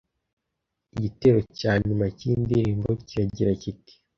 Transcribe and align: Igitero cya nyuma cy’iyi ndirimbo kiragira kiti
Igitero 0.95 1.39
cya 1.59 1.73
nyuma 1.85 2.05
cy’iyi 2.17 2.37
ndirimbo 2.43 2.89
kiragira 3.07 3.51
kiti 3.61 3.93